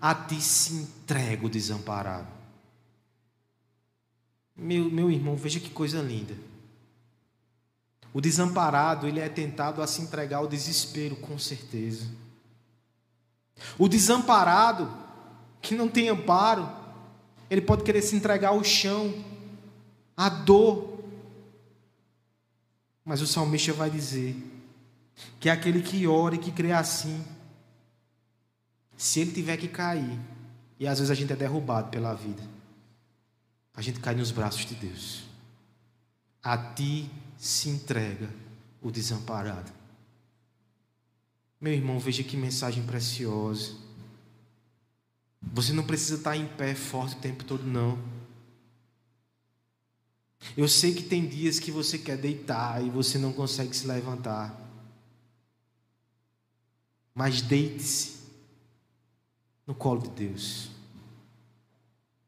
[0.00, 2.26] A ti se entrega o desamparado.
[4.56, 6.36] Meu, meu irmão, veja que coisa linda.
[8.12, 12.06] O desamparado, ele é tentado a se entregar ao desespero, com certeza.
[13.78, 14.92] O desamparado,
[15.62, 16.83] que não tem amparo,
[17.54, 19.24] ele pode querer se entregar ao chão,
[20.16, 21.02] à dor.
[23.04, 24.36] Mas o salmista vai dizer
[25.38, 27.24] que é aquele que ora e que crê assim,
[28.96, 30.18] se ele tiver que cair,
[30.78, 32.42] e às vezes a gente é derrubado pela vida,
[33.74, 35.24] a gente cai nos braços de Deus.
[36.42, 38.28] A ti se entrega
[38.82, 39.72] o desamparado.
[41.60, 43.83] Meu irmão, veja que mensagem preciosa.
[45.52, 47.98] Você não precisa estar em pé forte o tempo todo, não.
[50.56, 54.60] Eu sei que tem dias que você quer deitar e você não consegue se levantar.
[57.14, 58.18] Mas deite-se
[59.66, 60.70] no colo de Deus.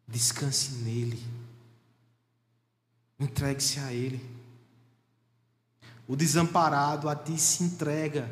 [0.08, 1.22] Descanse nele.
[3.18, 4.24] Entregue-se a Ele.
[6.06, 8.30] O desamparado a ti se entrega.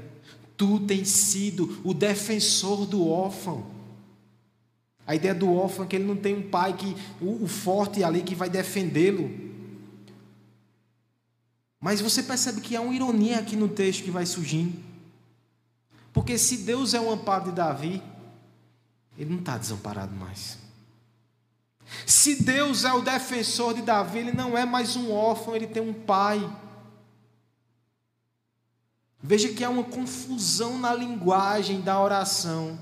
[0.57, 3.74] Tu tens sido o defensor do órfão.
[5.07, 8.03] A ideia do órfão é que ele não tem um pai que o, o forte
[8.03, 9.31] ali que vai defendê-lo.
[11.79, 14.83] Mas você percebe que há uma ironia aqui no texto que vai surgindo.
[16.13, 18.03] Porque se Deus é o amparo de Davi,
[19.19, 20.59] ele não está desamparado mais.
[22.07, 25.83] Se Deus é o defensor de Davi, ele não é mais um órfão, ele tem
[25.83, 26.51] um pai.
[29.23, 32.79] Veja que há uma confusão na linguagem da oração.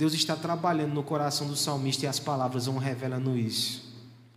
[0.00, 3.86] Deus está trabalhando no coração do salmista e as palavras vão revelando isso.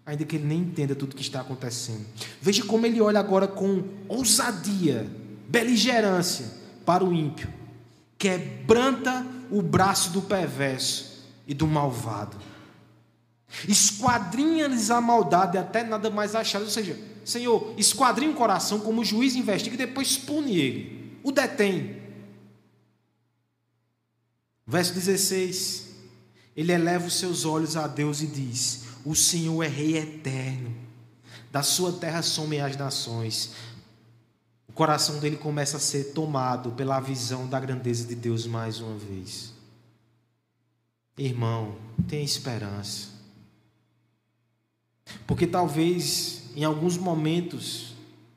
[0.06, 2.06] Ainda que ele nem entenda tudo o que está acontecendo.
[2.42, 5.10] Veja como ele olha agora com ousadia,
[5.48, 6.52] beligerância
[6.86, 7.48] para o ímpio.
[8.18, 12.36] Quebranta o braço do perverso e do malvado.
[13.66, 16.60] Esquadrinha-lhes a maldade até nada mais achar.
[16.60, 21.20] Ou seja, Senhor, esquadrinha o coração como o juiz investiga e depois pune ele.
[21.24, 22.03] O detém.
[24.66, 25.94] Verso 16.
[26.56, 30.74] Ele eleva os seus olhos a Deus e diz: O Senhor é Rei eterno,
[31.52, 33.52] da sua terra somem as nações.
[34.68, 38.98] O coração dele começa a ser tomado pela visão da grandeza de Deus mais uma
[38.98, 39.54] vez.
[41.18, 41.76] Irmão,
[42.08, 43.10] tenha esperança.
[45.28, 47.94] Porque talvez em alguns momentos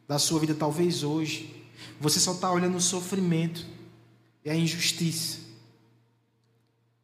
[0.07, 1.65] da sua vida, talvez hoje,
[2.01, 3.67] você só está olhando o sofrimento
[4.45, 5.46] e a injustiça.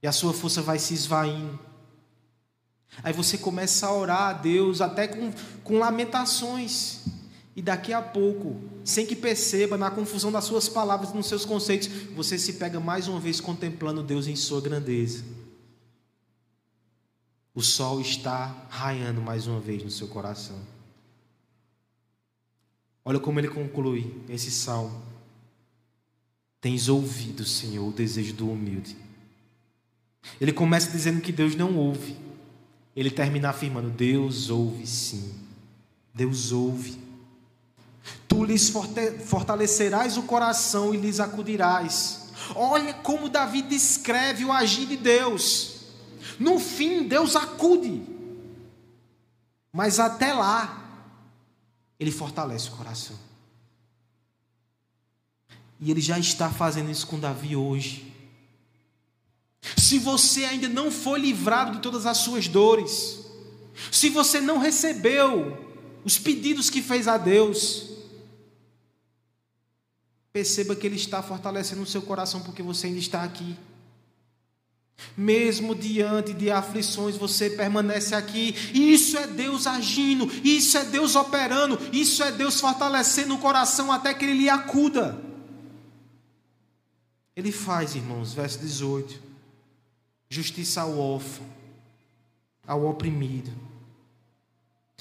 [0.03, 1.59] E a sua força vai se esvaindo.
[3.03, 5.33] Aí você começa a orar a Deus, até com,
[5.63, 7.05] com lamentações.
[7.55, 11.89] E daqui a pouco, sem que perceba, na confusão das suas palavras, nos seus conceitos,
[12.15, 15.25] você se pega mais uma vez contemplando Deus em sua grandeza.
[17.55, 20.59] O sol está raiando mais uma vez no seu coração.
[23.05, 25.03] Olha como ele conclui esse salmo.
[26.61, 28.97] Tens ouvido, Senhor, o desejo do humilde
[30.41, 32.17] ele começa dizendo que Deus não ouve.
[32.95, 35.35] Ele termina afirmando: Deus ouve sim.
[36.15, 37.01] Deus ouve.
[38.29, 38.73] Tu lhes
[39.25, 42.31] fortalecerás o coração e lhes acudirás.
[42.55, 45.83] Olha como Davi descreve o agir de Deus.
[46.39, 48.03] No fim, Deus acude.
[49.73, 51.07] Mas até lá,
[51.99, 53.17] ele fortalece o coração.
[55.81, 58.12] E ele já está fazendo isso com Davi hoje.
[59.77, 63.21] Se você ainda não foi livrado de todas as suas dores,
[63.91, 65.57] se você não recebeu
[66.05, 67.91] os pedidos que fez a Deus,
[70.33, 73.57] perceba que Ele está fortalecendo o seu coração porque você ainda está aqui.
[75.17, 78.55] Mesmo diante de aflições, você permanece aqui.
[78.75, 84.13] Isso é Deus agindo, isso é Deus operando, isso é Deus fortalecendo o coração até
[84.13, 85.21] que Ele lhe acuda.
[87.35, 89.32] Ele faz, irmãos, verso 18
[90.33, 91.47] justiça ao órfão,
[92.67, 93.53] ao oprimido.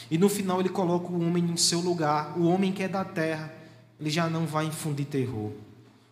[0.10, 3.06] E no final ele coloca o homem em seu lugar, o homem que é da
[3.06, 3.54] terra,
[3.98, 5.52] ele já não vai infundir terror.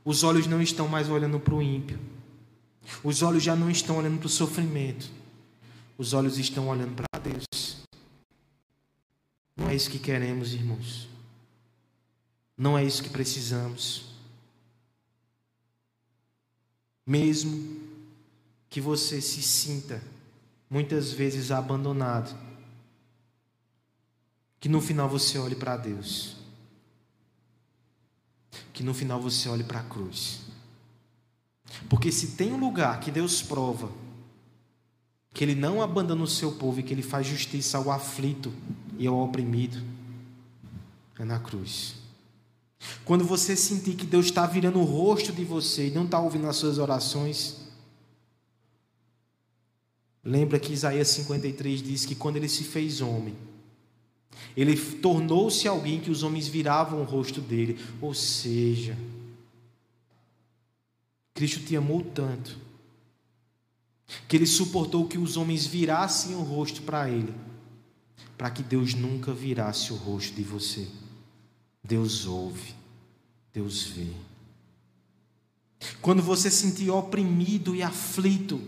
[0.06, 2.00] Os olhos não estão mais olhando para o ímpio,
[3.04, 5.12] os olhos já não estão olhando para o sofrimento,
[5.98, 7.46] os olhos estão olhando para Deus.
[9.58, 11.10] Não é isso que queremos, irmãos.
[12.58, 14.06] Não é isso que precisamos.
[17.06, 17.89] Mesmo
[18.70, 20.02] que você se sinta
[20.70, 22.38] muitas vezes abandonado.
[24.60, 26.36] Que no final você olhe para Deus.
[28.74, 30.42] Que no final você olhe para a cruz.
[31.90, 33.92] Porque se tem um lugar que Deus prova
[35.34, 38.52] que Ele não abandona o seu povo e que Ele faz justiça ao aflito
[38.98, 39.82] e ao oprimido,
[41.18, 41.96] é na cruz.
[43.06, 46.48] Quando você sentir que Deus está virando o rosto de você e não está ouvindo
[46.48, 47.58] as suas orações,
[50.24, 53.36] Lembra que Isaías 53 diz que quando ele se fez homem,
[54.56, 57.80] ele tornou-se alguém que os homens viravam o rosto dele.
[58.02, 58.98] Ou seja,
[61.34, 62.58] Cristo te amou tanto
[64.28, 67.34] que ele suportou que os homens virassem o rosto para ele,
[68.38, 70.88] para que Deus nunca virasse o rosto de você.
[71.84, 72.74] Deus ouve,
[73.54, 74.08] Deus vê.
[76.02, 78.60] Quando você se sentir oprimido e aflito,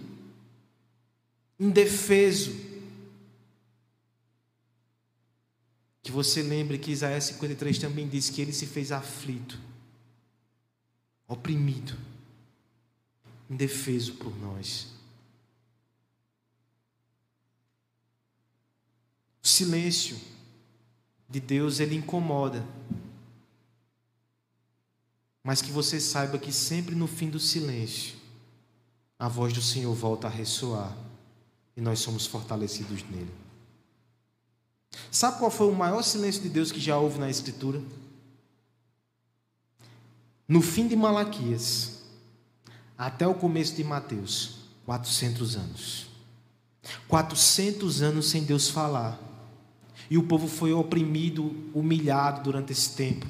[1.61, 2.59] indefeso,
[6.01, 9.59] que você lembre que Isaías 53 também diz que ele se fez aflito,
[11.27, 11.95] oprimido,
[13.47, 14.87] indefeso por nós.
[19.43, 20.19] O silêncio
[21.29, 22.65] de Deus ele incomoda.
[25.43, 28.15] Mas que você saiba que sempre no fim do silêncio,
[29.17, 31.10] a voz do Senhor volta a ressoar
[31.81, 33.31] e nós somos fortalecidos nele.
[35.09, 37.81] Sabe qual foi o maior silêncio de Deus que já houve na Escritura?
[40.47, 42.03] No fim de Malaquias,
[42.95, 46.07] até o começo de Mateus, 400 anos.
[47.07, 49.19] 400 anos sem Deus falar.
[50.07, 53.25] E o povo foi oprimido, humilhado durante esse tempo.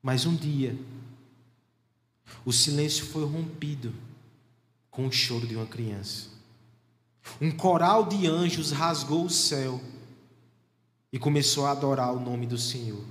[0.00, 0.78] Mas um dia,
[2.44, 3.92] o silêncio foi rompido
[4.92, 6.29] com o choro de uma criança.
[7.38, 9.80] Um coral de anjos rasgou o céu
[11.12, 13.04] e começou a adorar o nome do Senhor.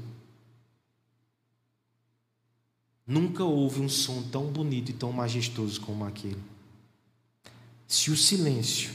[3.05, 6.41] Nunca houve um som tão bonito e tão majestoso como aquele.
[7.87, 8.93] Se o silêncio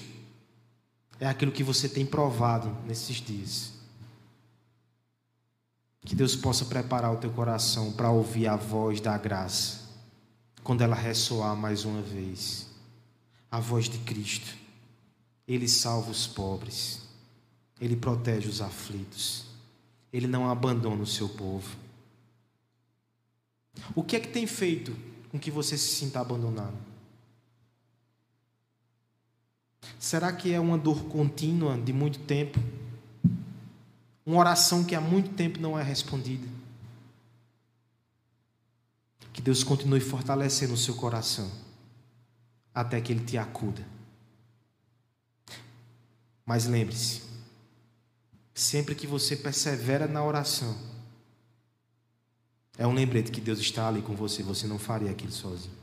[1.18, 3.72] é aquilo que você tem provado nesses dias,
[6.04, 9.80] que Deus possa preparar o teu coração para ouvir a voz da graça,
[10.62, 12.68] quando ela ressoar mais uma vez
[13.50, 14.63] a voz de Cristo.
[15.46, 17.02] Ele salva os pobres.
[17.80, 19.44] Ele protege os aflitos.
[20.12, 21.76] Ele não abandona o seu povo.
[23.94, 24.96] O que é que tem feito
[25.30, 26.76] com que você se sinta abandonado?
[29.98, 32.60] Será que é uma dor contínua de muito tempo?
[34.24, 36.46] Uma oração que há muito tempo não é respondida?
[39.32, 41.50] Que Deus continue fortalecendo o seu coração
[42.74, 43.93] até que Ele te acuda.
[46.46, 47.24] Mas lembre-se,
[48.54, 50.78] Sempre que você persevera na oração,
[52.78, 55.74] é um lembrete que Deus está ali com você, você não faria aquilo sozinho.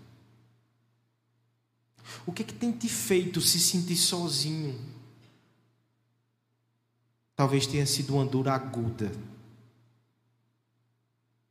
[2.26, 4.80] O que, é que tem te feito se sentir sozinho?
[7.36, 9.12] Talvez tenha sido uma dor aguda.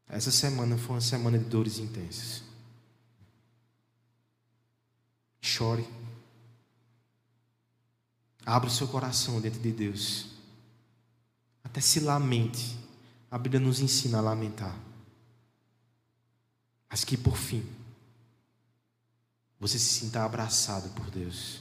[0.08, 2.42] Essa semana foi uma semana de dores intensas.
[5.40, 5.86] Chore.
[8.50, 10.26] Abra o seu coração diante de Deus.
[11.62, 12.76] Até se lamente.
[13.30, 14.76] A Bíblia nos ensina a lamentar.
[16.90, 17.64] Mas que por fim,
[19.60, 21.60] você se sinta abraçado por Deus.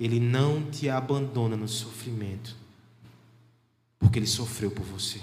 [0.00, 2.56] Ele não te abandona no sofrimento,
[3.96, 5.20] porque ele sofreu por você.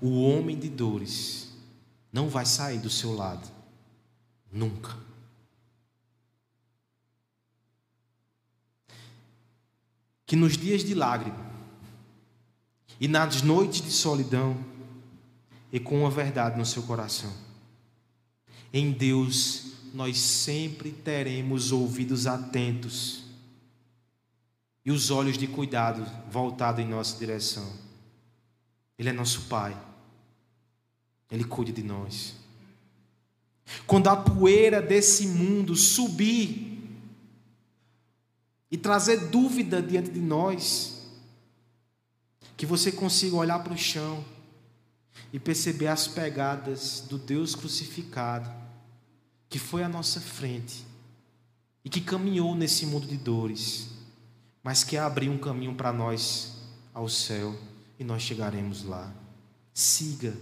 [0.00, 1.52] O homem de dores
[2.12, 3.48] não vai sair do seu lado,
[4.50, 5.09] nunca.
[10.30, 11.40] Que nos dias de lágrimas,
[13.00, 14.56] e nas noites de solidão,
[15.72, 17.32] e com a verdade no seu coração.
[18.72, 23.24] Em Deus, nós sempre teremos ouvidos atentos
[24.84, 27.68] e os olhos de cuidado voltados em nossa direção.
[28.96, 29.76] Ele é nosso Pai,
[31.28, 32.36] Ele cuida de nós.
[33.84, 36.69] Quando a poeira desse mundo subir
[38.70, 41.02] e trazer dúvida diante de nós,
[42.56, 44.24] que você consiga olhar para o chão
[45.32, 48.50] e perceber as pegadas do Deus crucificado,
[49.48, 50.84] que foi à nossa frente
[51.84, 53.88] e que caminhou nesse mundo de dores,
[54.62, 56.58] mas que abriu um caminho para nós
[56.92, 57.58] ao céu
[57.98, 59.12] e nós chegaremos lá.
[59.72, 60.36] Siga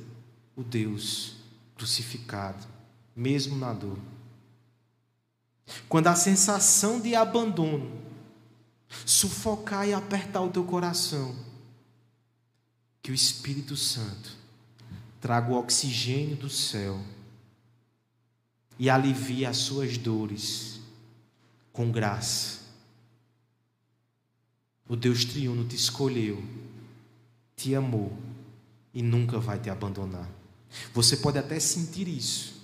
[0.57, 1.37] o Deus
[1.77, 2.67] crucificado,
[3.15, 3.99] mesmo na dor.
[5.89, 8.08] Quando a sensação de abandono
[9.05, 11.35] sufocar e apertar o teu coração,
[13.03, 14.37] que o Espírito Santo
[15.21, 17.01] traga o oxigênio do céu
[18.79, 20.81] e alivie as suas dores
[21.73, 22.59] com graça.
[24.89, 26.43] O Deus triuno te escolheu,
[27.57, 28.17] te amou
[28.95, 30.29] e nunca vai te abandonar.
[30.95, 32.63] Você pode até sentir isso,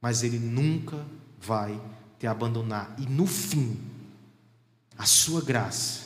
[0.00, 1.06] mas Ele nunca
[1.40, 1.80] vai
[2.26, 2.94] abandonar.
[2.98, 3.80] E no fim,
[4.96, 6.02] a sua graça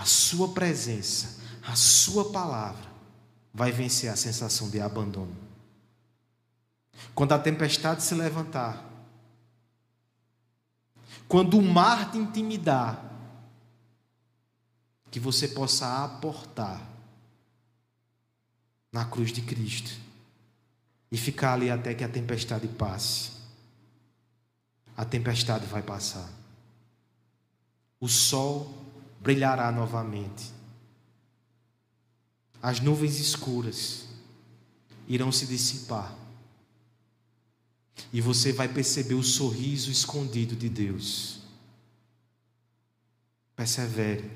[0.00, 2.90] a Sua presença, a Sua palavra,
[3.52, 5.36] vai vencer a sensação de abandono.
[7.14, 8.88] Quando a tempestade se levantar
[11.28, 13.04] Quando o mar te intimidar,
[15.10, 16.80] que você possa aportar
[18.90, 19.92] na cruz de Cristo
[21.12, 23.39] e ficar ali até que a tempestade passe.
[25.00, 26.30] A tempestade vai passar.
[27.98, 28.70] O sol
[29.18, 30.52] brilhará novamente.
[32.60, 34.04] As nuvens escuras
[35.08, 36.14] irão se dissipar.
[38.12, 41.40] E você vai perceber o sorriso escondido de Deus.
[43.56, 44.30] Persevere.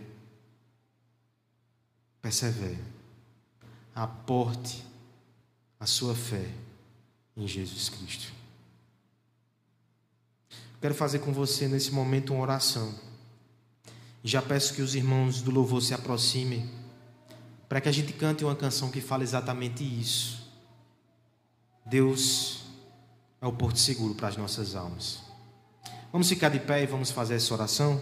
[2.23, 2.83] Persevere.
[3.95, 4.83] Aporte
[5.79, 6.51] a sua fé
[7.37, 8.44] em Jesus Cristo.
[10.85, 12.95] Quero fazer com você nesse momento uma oração.
[14.23, 16.69] Já peço que os irmãos do louvor se aproximem
[17.67, 20.47] para que a gente cante uma canção que fala exatamente isso.
[21.87, 22.67] Deus
[23.41, 25.23] é o porto seguro para as nossas almas.
[26.13, 27.99] Vamos ficar de pé e vamos fazer essa oração?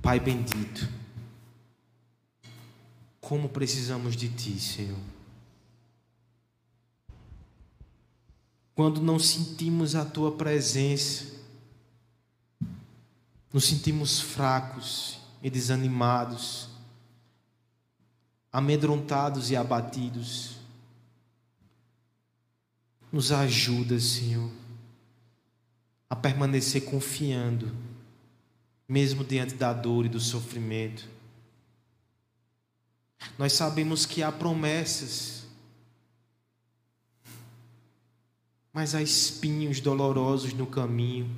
[0.00, 0.88] Pai bendito,
[3.34, 5.00] como precisamos de Ti, Senhor.
[8.76, 11.34] Quando não sentimos a Tua presença,
[13.52, 16.68] nos sentimos fracos e desanimados,
[18.52, 20.58] amedrontados e abatidos.
[23.10, 24.52] Nos ajuda, Senhor,
[26.08, 27.74] a permanecer confiando,
[28.88, 31.12] mesmo diante da dor e do sofrimento.
[33.38, 35.44] Nós sabemos que há promessas,
[38.72, 41.30] mas há espinhos dolorosos no caminho.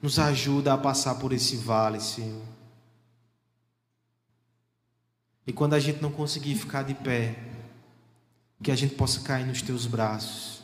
[0.00, 2.42] Nos ajuda a passar por esse vale, Senhor.
[5.46, 7.38] E quando a gente não conseguir ficar de pé,
[8.62, 10.62] que a gente possa cair nos teus braços,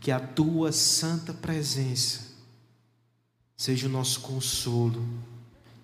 [0.00, 2.30] que a tua santa presença
[3.56, 5.06] seja o nosso consolo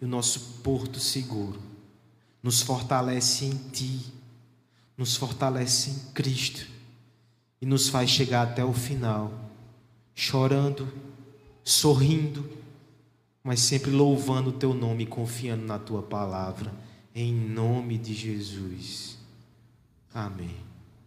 [0.00, 1.60] e o nosso porto seguro.
[2.46, 4.00] Nos fortalece em ti,
[4.96, 6.66] nos fortalece em Cristo
[7.60, 9.32] e nos faz chegar até o final,
[10.14, 10.86] chorando,
[11.64, 12.56] sorrindo
[13.46, 16.72] mas sempre louvando o teu nome e confiando na tua palavra.
[17.14, 19.16] Em nome de Jesus.
[20.12, 20.65] Amém.